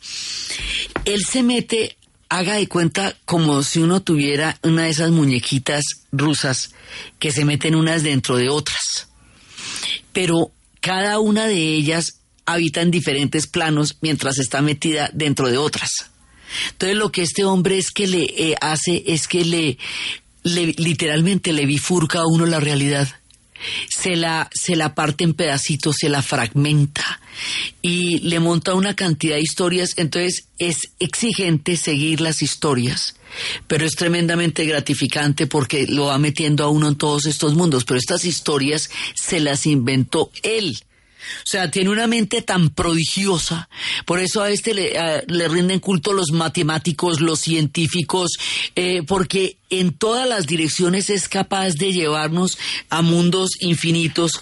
[1.05, 1.97] él se mete,
[2.29, 6.71] haga de cuenta como si uno tuviera una de esas muñequitas rusas
[7.19, 9.09] que se meten unas dentro de otras.
[10.12, 15.91] Pero cada una de ellas habita en diferentes planos mientras está metida dentro de otras.
[16.71, 19.79] Entonces lo que este hombre es que le eh, hace es que le,
[20.45, 23.09] literalmente le bifurca a uno la realidad.
[23.89, 27.21] Se la, se la parte en pedacitos, se la fragmenta
[27.83, 29.95] y le monta una cantidad de historias.
[29.97, 33.15] Entonces es exigente seguir las historias
[33.67, 37.99] pero es tremendamente gratificante porque lo va metiendo a uno en todos estos mundos, pero
[37.99, 40.79] estas historias se las inventó él.
[41.39, 43.69] O sea, tiene una mente tan prodigiosa.
[44.05, 44.95] Por eso a este le,
[45.27, 48.33] le rinden culto los matemáticos, los científicos,
[48.75, 52.59] eh, porque en todas las direcciones es capaz de llevarnos
[52.91, 54.41] a mundos infinitos.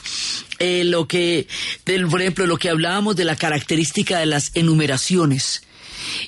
[0.58, 1.48] Eh, lo que,
[1.84, 5.62] del, por ejemplo, lo que hablábamos de la característica de las enumeraciones.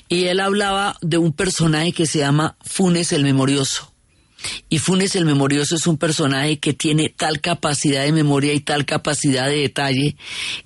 [0.09, 3.91] Y él hablaba de un personaje que se llama Funes el Memorioso.
[4.69, 8.85] Y Funes el Memorioso es un personaje que tiene tal capacidad de memoria y tal
[8.85, 10.15] capacidad de detalle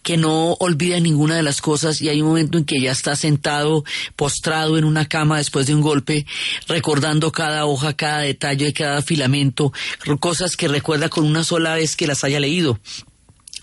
[0.04, 3.16] que no olvida ninguna de las cosas y hay un momento en que ya está
[3.16, 3.84] sentado,
[4.16, 6.26] postrado en una cama después de un golpe,
[6.68, 9.72] recordando cada hoja, cada detalle, cada filamento,
[10.20, 12.80] cosas que recuerda con una sola vez que las haya leído.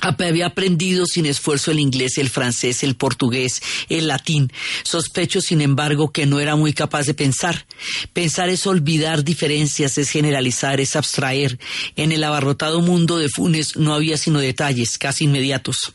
[0.00, 4.52] Había aprendido sin esfuerzo el inglés, el francés, el portugués, el latín.
[4.84, 7.66] Sospecho, sin embargo, que no era muy capaz de pensar.
[8.12, 11.58] Pensar es olvidar diferencias, es generalizar, es abstraer.
[11.96, 15.92] En el abarrotado mundo de Funes no había sino detalles, casi inmediatos.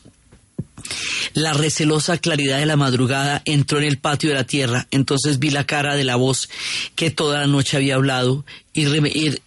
[1.32, 4.86] La recelosa claridad de la madrugada entró en el patio de la tierra.
[4.90, 6.48] Entonces vi la cara de la voz
[6.94, 8.44] que toda la noche había hablado.
[8.72, 8.86] Y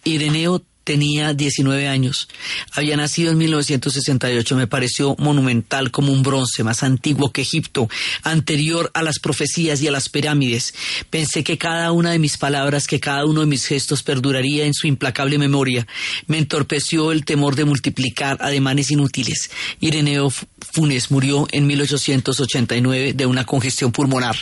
[0.04, 2.28] Ireneo tenía 19 años.
[2.72, 4.56] Había nacido en 1968.
[4.56, 7.90] Me pareció monumental como un bronce, más antiguo que Egipto,
[8.22, 10.72] anterior a las profecías y a las pirámides.
[11.10, 14.72] Pensé que cada una de mis palabras, que cada uno de mis gestos perduraría en
[14.72, 15.86] su implacable memoria.
[16.26, 19.50] Me entorpeció el temor de multiplicar ademanes inútiles.
[19.80, 20.32] Ireneo
[20.72, 24.36] Funes murió en 1889 de una congestión pulmonar.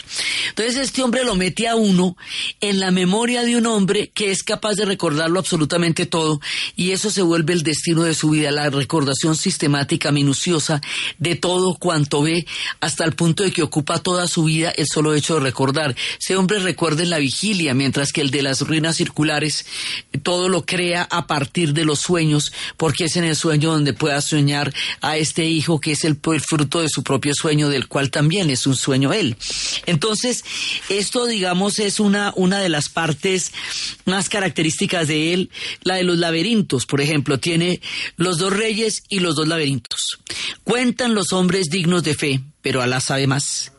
[0.47, 2.15] Entonces este hombre lo mete a uno
[2.61, 6.36] en la memoria de un hombre que es capaz de recordarlo absolutamente todo
[6.75, 10.81] y eso se vuelve el destino de su vida, la recordación sistemática, minuciosa
[11.17, 12.45] de todo cuanto ve
[12.79, 15.95] hasta el punto de que ocupa toda su vida el solo hecho de recordar.
[16.19, 19.65] Ese hombre recuerda en la vigilia, mientras que el de las ruinas circulares
[20.23, 24.21] todo lo crea a partir de los sueños, porque es en el sueño donde pueda
[24.21, 28.49] soñar a este hijo que es el, fruto de su propio sueño, del cual también
[28.49, 29.35] es un sueño él.
[29.85, 30.43] Entonces,
[30.89, 33.51] esto, digamos, es una, una de las partes
[34.05, 35.49] más características de él,
[35.83, 37.79] la de los laberintos, por ejemplo, tiene
[38.17, 40.19] los dos reyes y los dos laberintos.
[40.65, 43.71] Cuentan los hombres dignos de fe, pero Alá sabe más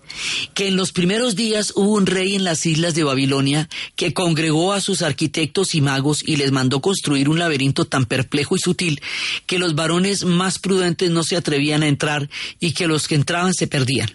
[0.54, 4.72] que en los primeros días hubo un rey en las islas de Babilonia que congregó
[4.72, 9.00] a sus arquitectos y magos y les mandó construir un laberinto tan perplejo y sutil
[9.46, 13.54] que los varones más prudentes no se atrevían a entrar y que los que entraban
[13.54, 14.10] se perdían.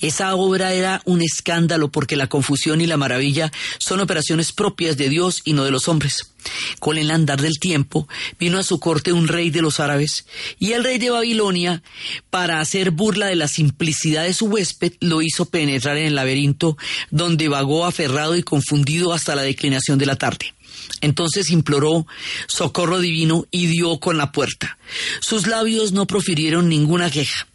[0.00, 5.08] Esa obra era un escándalo porque la confusión y la maravilla son operaciones propias de
[5.08, 6.29] Dios y no de los hombres.
[6.78, 10.26] Con el andar del tiempo vino a su corte un rey de los árabes
[10.58, 11.82] y el rey de Babilonia,
[12.30, 16.76] para hacer burla de la simplicidad de su huésped, lo hizo penetrar en el laberinto
[17.10, 20.54] donde vagó aferrado y confundido hasta la declinación de la tarde.
[21.00, 22.06] Entonces imploró
[22.46, 24.78] socorro divino y dio con la puerta.
[25.20, 27.49] Sus labios no profirieron ninguna queja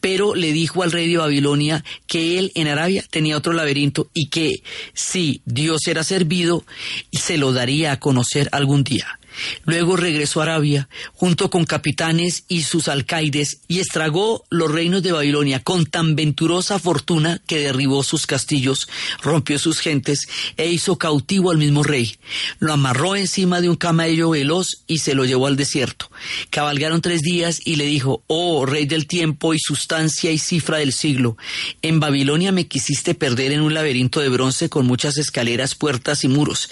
[0.00, 4.28] pero le dijo al rey de Babilonia que él en Arabia tenía otro laberinto y
[4.28, 4.62] que
[4.94, 6.64] si Dios era servido,
[7.12, 9.18] se lo daría a conocer algún día.
[9.64, 15.12] Luego regresó a Arabia junto con capitanes y sus alcaides y estragó los reinos de
[15.12, 18.88] Babilonia con tan venturosa fortuna que derribó sus castillos,
[19.22, 22.16] rompió sus gentes e hizo cautivo al mismo rey.
[22.58, 26.10] Lo amarró encima de un camello veloz y se lo llevó al desierto.
[26.50, 30.92] Cabalgaron tres días y le dijo, oh rey del tiempo y sustancia y cifra del
[30.92, 31.36] siglo,
[31.82, 36.28] en Babilonia me quisiste perder en un laberinto de bronce con muchas escaleras, puertas y
[36.28, 36.70] muros.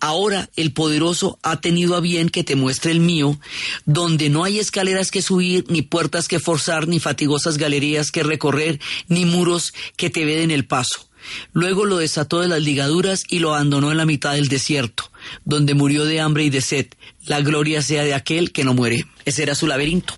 [0.00, 3.38] Ahora el poderoso ha tenido a bien que te muestre el mío,
[3.84, 8.80] donde no hay escaleras que subir, ni puertas que forzar, ni fatigosas galerías que recorrer,
[9.08, 11.08] ni muros que te veden el paso.
[11.52, 15.10] Luego lo desató de las ligaduras y lo abandonó en la mitad del desierto,
[15.44, 16.86] donde murió de hambre y de sed.
[17.26, 19.06] La gloria sea de aquel que no muere.
[19.24, 20.14] Ese era su laberinto.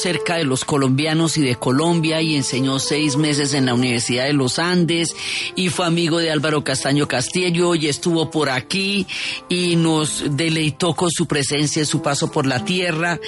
[0.00, 4.32] Cerca de los colombianos y de Colombia y enseñó seis meses en la Universidad de
[4.32, 5.14] los Andes
[5.56, 9.06] y fue amigo de Álvaro Castaño Castillo y estuvo por aquí
[9.48, 13.18] y nos deleitó con su presencia y su paso por la tierra.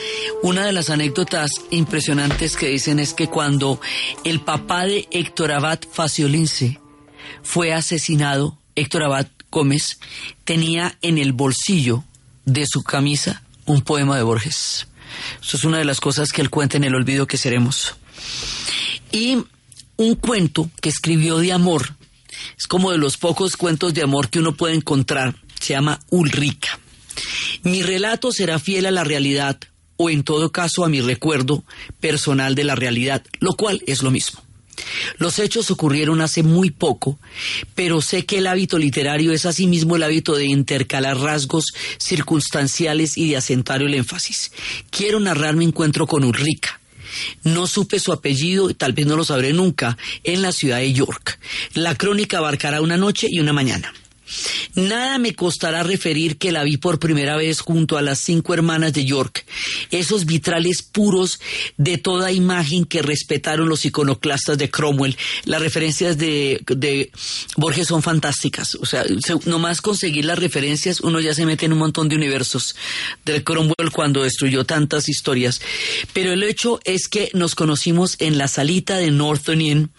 [0.43, 3.81] Una de las anécdotas impresionantes que dicen es que cuando
[4.25, 6.79] el papá de Héctor Abad Faciolince
[7.43, 9.99] fue asesinado, Héctor Abad Gómez
[10.45, 12.05] tenía en el bolsillo
[12.45, 14.87] de su camisa un poema de Borges.
[15.43, 17.95] Eso es una de las cosas que él cuenta en El olvido que seremos.
[19.13, 19.39] Y
[19.97, 21.95] un cuento que escribió de amor,
[22.57, 26.79] es como de los pocos cuentos de amor que uno puede encontrar, se llama Ulrica.
[27.63, 29.59] Mi relato será fiel a la realidad
[29.97, 31.65] o en todo caso a mi recuerdo
[32.01, 34.41] personal de la realidad, lo cual es lo mismo.
[35.19, 37.19] Los hechos ocurrieron hace muy poco,
[37.75, 41.67] pero sé que el hábito literario es asimismo el hábito de intercalar rasgos
[41.99, 44.53] circunstanciales y de acentuar el énfasis.
[44.91, 46.81] Quiero narrar mi encuentro con Ulrica.
[47.43, 50.93] No supe su apellido y tal vez no lo sabré nunca en la ciudad de
[50.93, 51.39] York.
[51.75, 53.93] La crónica abarcará una noche y una mañana.
[54.75, 58.93] Nada me costará referir que la vi por primera vez junto a las cinco hermanas
[58.93, 59.45] de York,
[59.91, 61.41] esos vitrales puros
[61.77, 65.17] de toda imagen que respetaron los iconoclastas de Cromwell.
[65.45, 67.11] Las referencias de, de
[67.57, 68.77] Borges son fantásticas.
[68.77, 69.05] O sea,
[69.47, 72.77] nomás conseguir las referencias, uno ya se mete en un montón de universos
[73.25, 75.61] de Cromwell cuando destruyó tantas historias.
[76.13, 79.91] Pero el hecho es que nos conocimos en la salita de Northern Inn,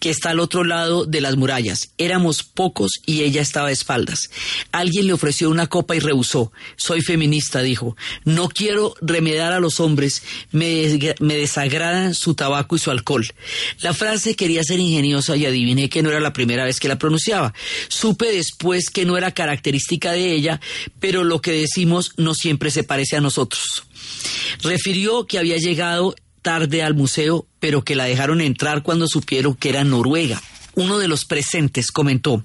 [0.00, 1.90] que está al otro lado de las murallas.
[1.98, 4.01] Éramos pocos y ella estaba a espaldas.
[4.72, 6.52] Alguien le ofreció una copa y rehusó.
[6.76, 7.96] Soy feminista, dijo.
[8.24, 13.26] No quiero remedar a los hombres, me, me desagradan su tabaco y su alcohol.
[13.80, 16.98] La frase quería ser ingeniosa y adiviné que no era la primera vez que la
[16.98, 17.54] pronunciaba.
[17.88, 20.60] Supe después que no era característica de ella,
[21.00, 23.84] pero lo que decimos no siempre se parece a nosotros.
[24.62, 29.68] Refirió que había llegado tarde al museo, pero que la dejaron entrar cuando supieron que
[29.68, 30.42] era Noruega.
[30.74, 32.44] Uno de los presentes comentó,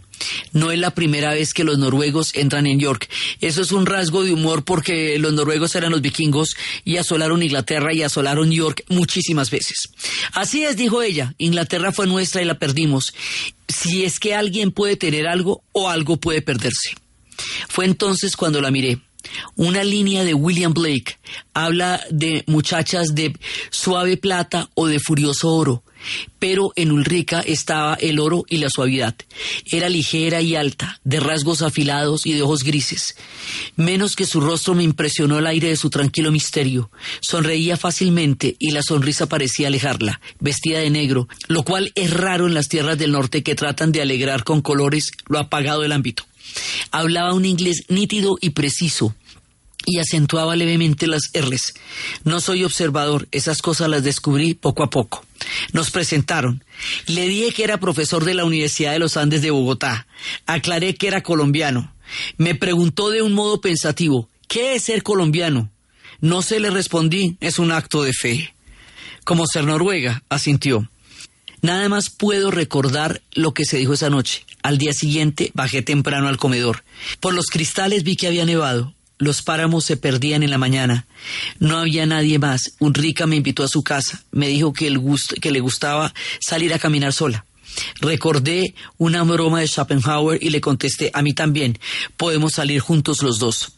[0.52, 3.10] no es la primera vez que los noruegos entran en York.
[3.40, 7.94] Eso es un rasgo de humor porque los noruegos eran los vikingos y asolaron Inglaterra
[7.94, 9.90] y asolaron York muchísimas veces.
[10.34, 13.14] Así es, dijo ella, Inglaterra fue nuestra y la perdimos.
[13.68, 16.96] Si es que alguien puede tener algo o algo puede perderse.
[17.70, 19.00] Fue entonces cuando la miré.
[19.56, 21.18] Una línea de William Blake
[21.54, 23.34] habla de muchachas de
[23.70, 25.84] suave plata o de furioso oro,
[26.40, 29.16] pero en Ulrica estaba el oro y la suavidad.
[29.66, 33.16] Era ligera y alta, de rasgos afilados y de ojos grises.
[33.76, 36.92] Menos que su rostro me impresionó el aire de su tranquilo misterio.
[37.22, 42.54] Sonreía fácilmente y la sonrisa parecía alejarla, vestida de negro, lo cual es raro en
[42.54, 46.24] las tierras del norte que tratan de alegrar con colores lo apagado del ámbito.
[46.92, 49.16] Hablaba un inglés nítido y preciso
[49.88, 51.74] y acentuaba levemente las R's.
[52.26, 55.26] No soy observador, esas cosas las descubrí poco a poco.
[55.72, 56.64] Nos presentaron.
[57.08, 60.06] Le dije que era profesor de la Universidad de los Andes de Bogotá.
[60.46, 61.94] Aclaré que era colombiano.
[62.38, 65.72] Me preguntó de un modo pensativo, ¿qué es ser colombiano?
[66.20, 68.54] No se le respondí, es un acto de fe.
[69.24, 70.90] Como ser noruega, asintió.
[71.62, 74.46] Nada más puedo recordar lo que se dijo esa noche.
[74.68, 76.84] Al día siguiente bajé temprano al comedor.
[77.22, 78.94] Por los cristales vi que había nevado.
[79.18, 81.08] Los páramos se perdían en la mañana.
[81.58, 82.74] No había nadie más.
[82.80, 84.26] Un rica me invitó a su casa.
[84.32, 84.94] Me dijo que,
[85.42, 87.46] que le gustaba salir a caminar sola.
[88.02, 91.80] Recordé una broma de Schopenhauer y le contesté, a mí también,
[92.18, 93.72] podemos salir juntos los dos.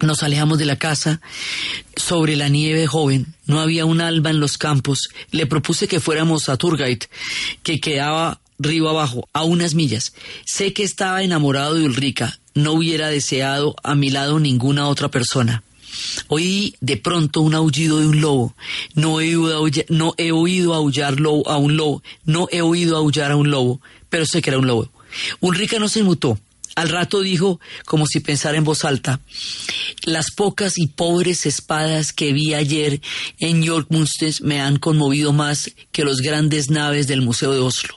[0.00, 1.20] Nos alejamos de la casa
[1.94, 3.32] sobre la nieve joven.
[3.46, 5.08] No había un alba en los campos.
[5.30, 7.04] Le propuse que fuéramos a Turgait,
[7.62, 10.12] que quedaba río abajo, a unas millas.
[10.44, 12.38] Sé que estaba enamorado de Ulrica.
[12.54, 15.62] No hubiera deseado a mi lado ninguna otra persona.
[16.28, 18.54] Oí de pronto un aullido de un lobo.
[18.94, 22.02] No he oído aullar, no he oído aullar a un lobo.
[22.24, 24.90] No he oído aullar a un lobo, pero sé que era un lobo.
[25.40, 26.38] Ulrica no se mutó.
[26.74, 29.20] Al rato dijo, como si pensara en voz alta,
[30.04, 33.00] las pocas y pobres espadas que vi ayer
[33.38, 37.94] en York Munster me han conmovido más que los grandes naves del Museo de Oslo.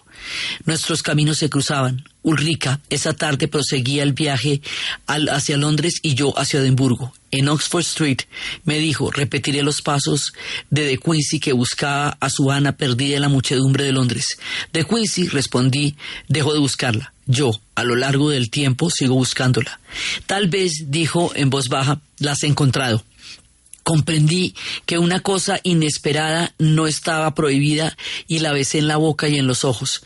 [0.65, 2.03] Nuestros caminos se cruzaban.
[2.21, 4.61] Ulrica esa tarde proseguía el viaje
[5.07, 7.13] hacia Londres y yo hacia Edimburgo.
[7.31, 8.19] En Oxford Street
[8.65, 10.33] me dijo, repetiré los pasos
[10.69, 14.37] de De Quincy que buscaba a su Ana perdida en la muchedumbre de Londres.
[14.73, 15.95] De Quincy, respondí,
[16.27, 17.13] dejó de buscarla.
[17.25, 19.79] Yo, a lo largo del tiempo, sigo buscándola.
[20.25, 23.03] Tal vez, dijo en voz baja, la has encontrado
[23.89, 24.53] comprendí
[24.85, 29.47] que una cosa inesperada no estaba prohibida y la besé en la boca y en
[29.47, 30.03] los ojos.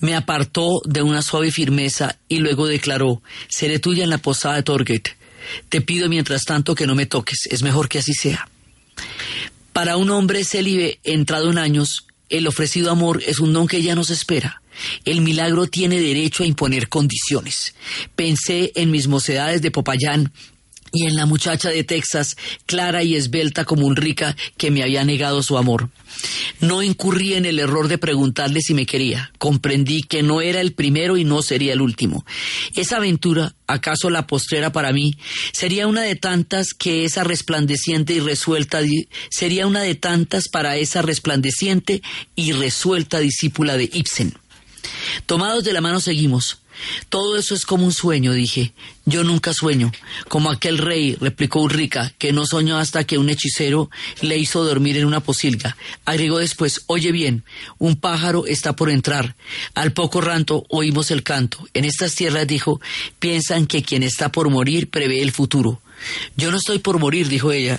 [0.00, 4.64] Me apartó de una suave firmeza y luego declaró, seré tuya en la posada de
[4.64, 5.16] Torgate.
[5.70, 8.50] Te pido mientras tanto que no me toques, es mejor que así sea.
[9.72, 13.94] Para un hombre célibe entrado en años, el ofrecido amor es un don que ya
[13.94, 14.60] nos espera.
[15.06, 17.74] El milagro tiene derecho a imponer condiciones.
[18.14, 20.32] Pensé en mis mocedades de Popayán
[20.92, 22.36] y en la muchacha de Texas,
[22.66, 25.90] clara y esbelta como un rica, que me había negado su amor.
[26.60, 29.32] No incurrí en el error de preguntarle si me quería.
[29.38, 32.24] Comprendí que no era el primero y no sería el último.
[32.74, 35.16] Esa aventura, acaso la postrera para mí,
[35.52, 38.80] sería una de tantas que esa resplandeciente y resuelta
[39.30, 42.02] sería una de tantas para esa resplandeciente
[42.36, 44.34] y resuelta discípula de Ibsen.
[45.26, 46.61] Tomados de la mano seguimos.
[47.08, 48.72] Todo eso es como un sueño, dije.
[49.04, 49.90] Yo nunca sueño.
[50.28, 54.96] Como aquel rey, replicó Ulrica, que no soñó hasta que un hechicero le hizo dormir
[54.96, 55.76] en una posilga.
[56.04, 57.44] Agregó después, oye bien,
[57.78, 59.36] un pájaro está por entrar.
[59.74, 61.66] Al poco rato oímos el canto.
[61.74, 62.80] En estas tierras, dijo,
[63.18, 65.80] piensan que quien está por morir prevé el futuro.
[66.36, 67.78] Yo no estoy por morir, dijo ella.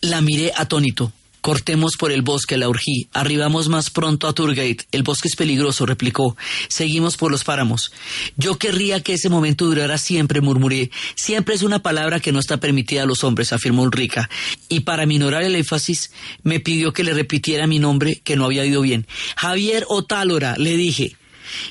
[0.00, 1.12] La miré atónito.
[1.40, 3.08] Cortemos por el bosque, la urgí.
[3.12, 4.86] Arribamos más pronto a Turgate.
[4.92, 6.36] El bosque es peligroso, replicó.
[6.68, 7.92] Seguimos por los páramos.
[8.36, 10.90] Yo querría que ese momento durara siempre, murmuré.
[11.14, 14.28] Siempre es una palabra que no está permitida a los hombres, afirmó Ulrica.
[14.68, 16.10] Y para minorar el énfasis,
[16.42, 19.06] me pidió que le repitiera mi nombre, que no había ido bien.
[19.36, 21.16] Javier Otálora, le dije.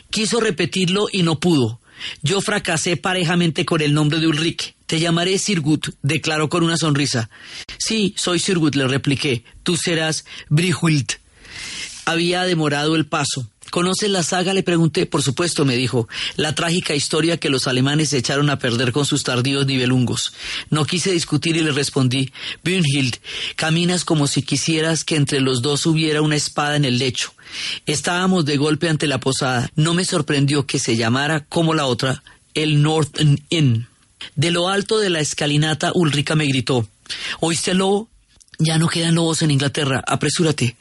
[0.10, 1.80] Quiso repetirlo y no pudo.
[2.22, 4.75] Yo fracasé parejamente con el nombre de Ulrich.
[4.86, 7.30] Te llamaré Sirgut, declaró con una sonrisa.
[7.78, 9.44] Sí, soy Sirgut, le repliqué.
[9.64, 11.14] Tú serás Brihult.
[12.06, 13.50] Había demorado el paso.
[13.72, 14.54] ¿Conoces la saga?
[14.54, 15.06] Le pregunté.
[15.06, 16.08] Por supuesto, me dijo.
[16.36, 20.34] La trágica historia que los alemanes se echaron a perder con sus tardíos nivelungos.
[20.70, 22.32] No quise discutir y le respondí.
[22.64, 23.18] Brunhild,
[23.56, 27.34] caminas como si quisieras que entre los dos hubiera una espada en el lecho.
[27.86, 29.70] Estábamos de golpe ante la posada.
[29.76, 32.24] No me sorprendió que se llamara como la otra,
[32.54, 33.88] el Northern Inn.
[34.36, 36.88] De lo alto de la escalinata, Ulrica me gritó:
[37.40, 38.10] ¿Oíste lobo?
[38.58, 40.04] Ya no quedan lobos en Inglaterra.
[40.08, 40.76] Apresúrate.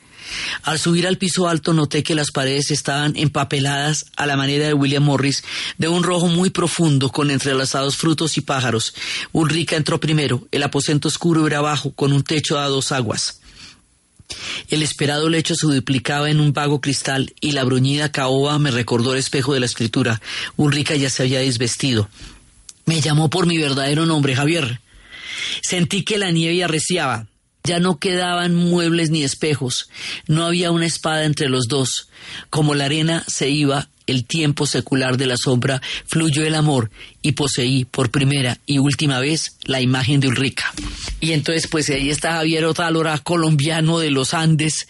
[0.62, 4.74] Al subir al piso alto noté que las paredes estaban empapeladas a la manera de
[4.74, 5.44] William Morris
[5.76, 8.94] de un rojo muy profundo con entrelazados frutos y pájaros.
[9.32, 10.46] Ulrica entró primero.
[10.50, 13.40] El aposento oscuro era abajo, con un techo a dos aguas.
[14.70, 19.12] El esperado lecho se duplicaba en un vago cristal y la bruñida caoba me recordó
[19.12, 20.20] el espejo de la escritura.
[20.56, 22.08] Ulrica ya se había desvestido.
[22.86, 24.80] Me llamó por mi verdadero nombre, Javier.
[25.62, 27.26] Sentí que la nieve arreciaba.
[27.64, 29.88] Ya no quedaban muebles ni espejos.
[30.26, 32.08] No había una espada entre los dos.
[32.50, 36.90] Como la arena se iba, el tiempo secular de la sombra, fluyó el amor
[37.22, 40.72] y poseí por primera y última vez la imagen de Ulrica.
[41.20, 44.88] Y entonces pues ahí está Javier Otálora, colombiano de los Andes,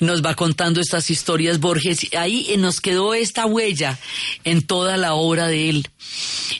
[0.00, 3.98] nos va contando estas historias Borges, ahí nos quedó esta huella
[4.44, 5.88] en toda la obra de él.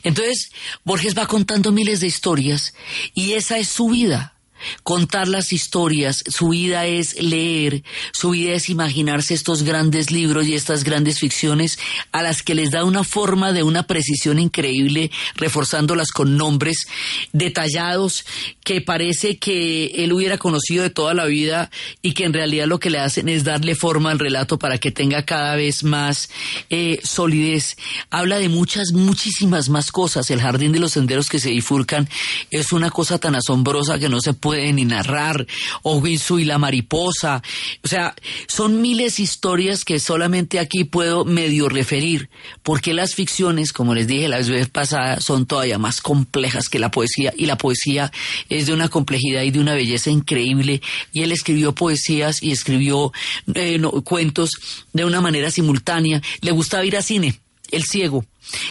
[0.05, 0.51] Entonces
[0.85, 2.75] Borges va contando miles de historias
[3.15, 4.36] y esa es su vida
[4.83, 7.83] contar las historias, su vida es leer,
[8.13, 11.79] su vida es imaginarse estos grandes libros y estas grandes ficciones
[12.13, 16.87] a las que les da una forma de una precisión increíble, reforzándolas con nombres
[17.33, 18.25] detallados
[18.65, 21.71] que parece que él hubiera conocido de toda la vida
[22.03, 24.91] y que en realidad lo que le hacen es darle forma al relato para que
[24.91, 26.31] tenga cada vez más
[26.71, 27.77] eh, solidez.
[28.11, 30.31] Habla de muchas, muchísimas más cosas.
[30.31, 32.09] El jardín de los senderos que se bifurcan
[32.51, 35.45] es una cosa tan asombrosa que no se puede puede ni narrar,
[35.83, 37.43] o Winsu y la mariposa.
[37.83, 38.15] O sea,
[38.47, 42.31] son miles de historias que solamente aquí puedo medio referir,
[42.63, 46.93] porque las ficciones, como les dije la vez pasada, son todavía más complejas que la
[46.93, 48.13] poesía, y la poesía
[48.49, 50.81] es de una complejidad y de una belleza increíble,
[51.13, 53.13] y él escribió poesías y escribió
[53.53, 54.53] eh, cuentos
[54.93, 56.23] de una manera simultánea.
[56.41, 57.41] Le gustaba ir a cine,
[57.73, 58.25] el ciego,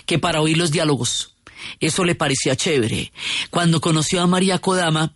[0.06, 1.35] que para oír los diálogos.
[1.80, 3.12] Eso le parecía chévere.
[3.50, 5.16] Cuando conoció a María Kodama,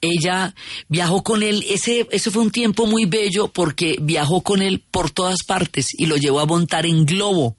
[0.00, 0.54] ella
[0.88, 5.44] viajó con él, ese, fue un tiempo muy bello porque viajó con él por todas
[5.46, 7.56] partes y lo llevó a montar en globo.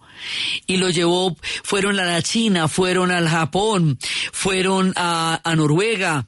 [0.68, 3.98] Y lo llevó, fueron a la China, fueron al Japón,
[4.32, 6.28] fueron a, a Noruega,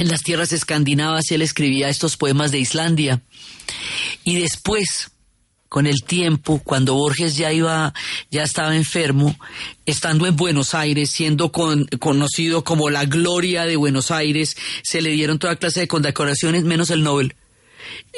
[0.00, 3.22] en las tierras escandinavas él escribía estos poemas de Islandia.
[4.24, 5.10] Y después
[5.70, 7.94] con el tiempo, cuando Borges ya iba,
[8.28, 9.36] ya estaba enfermo,
[9.86, 15.38] estando en Buenos Aires, siendo conocido como la gloria de Buenos Aires, se le dieron
[15.38, 17.36] toda clase de condecoraciones, menos el Nobel.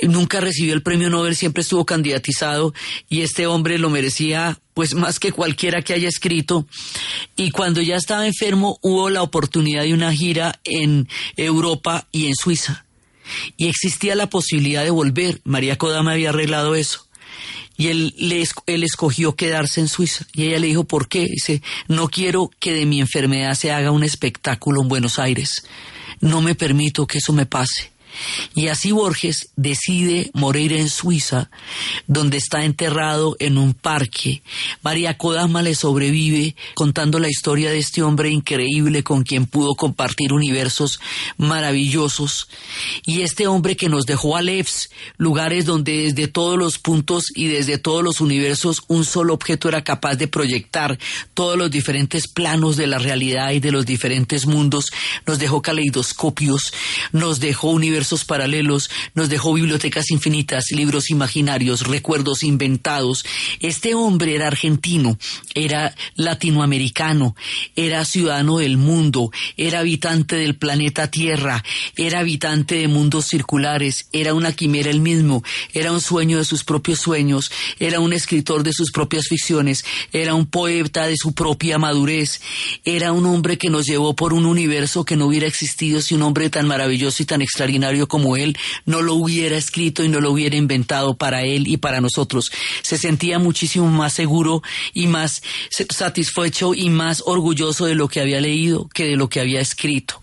[0.01, 2.73] Nunca recibió el premio Nobel, siempre estuvo candidatizado
[3.11, 6.67] y este hombre lo merecía pues más que cualquiera que haya escrito.
[7.37, 12.35] Y cuando ya estaba enfermo hubo la oportunidad de una gira en Europa y en
[12.35, 12.87] Suiza.
[13.59, 15.43] Y existía la posibilidad de volver.
[15.45, 17.12] María Kodama había arreglado eso
[17.77, 20.27] y él, le, él escogió quedarse en Suiza.
[20.35, 21.27] Y ella le dijo, ¿por qué?
[21.27, 25.65] Dice, no quiero que de mi enfermedad se haga un espectáculo en Buenos Aires.
[26.21, 27.91] No me permito que eso me pase.
[28.55, 31.51] Y así Borges decide morir en Suiza,
[32.07, 34.43] donde está enterrado en un parque.
[34.83, 40.33] María Kodama le sobrevive contando la historia de este hombre increíble con quien pudo compartir
[40.33, 41.01] universos
[41.39, 42.49] maravillosos.
[43.05, 47.47] Y este hombre que nos dejó a Levs, lugares donde desde todos los puntos y
[47.47, 50.99] desde todos los universos un solo objeto era capaz de proyectar
[51.35, 54.93] todos los diferentes planos de la realidad y de los diferentes mundos,
[55.27, 56.73] nos dejó caleidoscopios,
[57.13, 63.25] nos dejó universos paralelos, nos dejó bibliotecas infinitas, libros imaginarios, recuerdos inventados.
[63.61, 65.19] Este hombre era argentino,
[65.55, 67.37] era latinoamericano,
[67.77, 71.65] era ciudadano del mundo, era habitante del planeta Tierra,
[71.97, 75.43] era habitante de mundos circulares, era una quimera él mismo,
[75.73, 80.35] era un sueño de sus propios sueños, era un escritor de sus propias ficciones, era
[80.35, 82.41] un poeta de su propia madurez,
[82.85, 86.23] era un hombre que nos llevó por un universo que no hubiera existido si un
[86.23, 90.33] hombre tan maravilloso y tan extraordinario como él no lo hubiera escrito y no lo
[90.33, 92.51] hubiera inventado para él y para nosotros.
[92.83, 94.63] Se sentía muchísimo más seguro
[94.95, 99.41] y más satisfecho y más orgulloso de lo que había leído que de lo que
[99.41, 100.22] había escrito.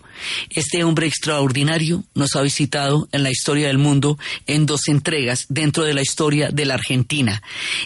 [0.50, 4.18] Este hombre extraordinario nos ha visitado en la historia del mundo
[4.48, 7.42] en dos entregas dentro de la historia de la Argentina.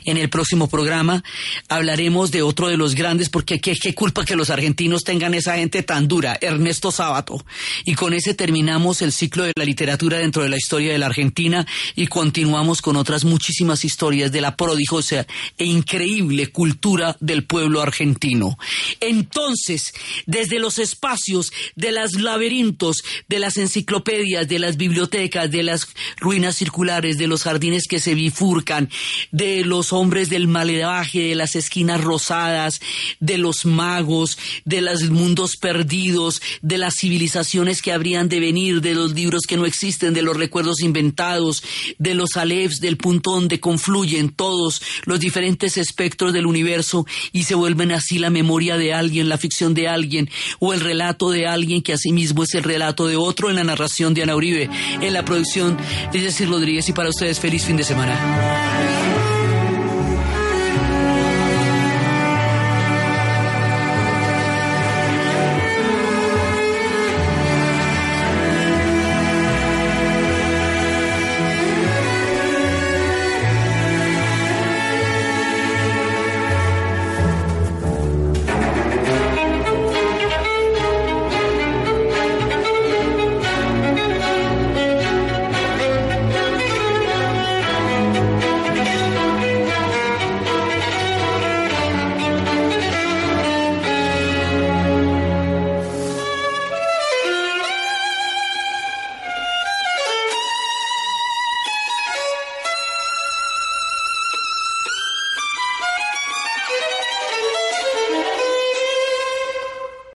[0.05, 1.23] En el próximo programa
[1.67, 5.83] hablaremos de otro de los grandes, porque qué, culpa que los argentinos tengan esa gente
[5.83, 7.45] tan dura, Ernesto Sábato.
[7.85, 11.07] Y con ese terminamos el ciclo de la literatura dentro de la historia de la
[11.07, 11.65] Argentina
[11.95, 15.25] y continuamos con otras muchísimas historias de la prodigiosa
[15.57, 18.57] e increíble cultura del pueblo argentino.
[18.99, 19.93] Entonces,
[20.25, 26.55] desde los espacios de las laberintos de las enciclopedias, de las bibliotecas, de las ruinas
[26.55, 28.89] circulares, de los jardines que se bifurcan,
[29.31, 32.81] de los hombres del malevaje, de las esquinas rosadas,
[33.19, 38.93] de los magos, de los mundos perdidos, de las civilizaciones que habrían de venir, de
[38.93, 41.63] los libros que no existen, de los recuerdos inventados,
[41.97, 47.55] de los alefs, del punto donde confluyen todos los diferentes espectros del universo y se
[47.55, 51.81] vuelven así la memoria de alguien, la ficción de alguien o el relato de alguien
[51.81, 54.69] que así mismo es el relato de otro en la narración de Ana Uribe,
[55.01, 55.77] en la producción
[56.11, 59.12] de Jessy Rodríguez y para ustedes feliz fin de semana.